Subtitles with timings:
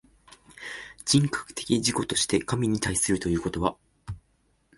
[1.05, 3.77] 人格的自己として神に対するということは、